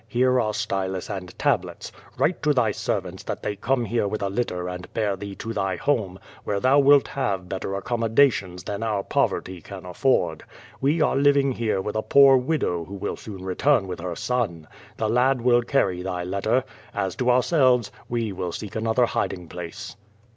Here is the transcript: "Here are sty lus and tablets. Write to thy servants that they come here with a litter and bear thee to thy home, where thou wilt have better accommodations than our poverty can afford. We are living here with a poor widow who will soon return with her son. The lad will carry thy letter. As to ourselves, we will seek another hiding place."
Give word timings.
"Here 0.07 0.41
are 0.41 0.51
sty 0.51 0.87
lus 0.87 1.11
and 1.11 1.37
tablets. 1.37 1.91
Write 2.17 2.41
to 2.41 2.53
thy 2.55 2.71
servants 2.71 3.21
that 3.21 3.43
they 3.43 3.55
come 3.55 3.85
here 3.85 4.07
with 4.07 4.23
a 4.23 4.29
litter 4.31 4.67
and 4.67 4.91
bear 4.95 5.15
thee 5.15 5.35
to 5.35 5.53
thy 5.53 5.75
home, 5.75 6.17
where 6.43 6.59
thou 6.59 6.79
wilt 6.79 7.07
have 7.09 7.47
better 7.47 7.75
accommodations 7.75 8.63
than 8.63 8.81
our 8.81 9.03
poverty 9.03 9.61
can 9.61 9.85
afford. 9.85 10.43
We 10.79 11.03
are 11.03 11.15
living 11.15 11.51
here 11.51 11.81
with 11.81 11.95
a 11.95 12.01
poor 12.01 12.35
widow 12.35 12.83
who 12.85 12.95
will 12.95 13.15
soon 13.15 13.45
return 13.45 13.85
with 13.87 13.99
her 13.99 14.15
son. 14.15 14.65
The 14.97 15.07
lad 15.07 15.39
will 15.41 15.61
carry 15.61 16.01
thy 16.01 16.23
letter. 16.23 16.63
As 16.95 17.15
to 17.17 17.29
ourselves, 17.29 17.91
we 18.09 18.31
will 18.31 18.51
seek 18.53 18.75
another 18.75 19.05
hiding 19.05 19.49
place." 19.49 19.95